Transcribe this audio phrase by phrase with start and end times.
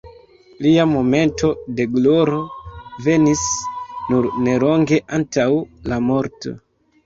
[0.65, 1.49] Lia momento
[1.81, 2.41] de gloro
[3.09, 3.45] venis
[4.15, 5.49] nur nelonge antaŭ
[5.93, 6.61] la morto.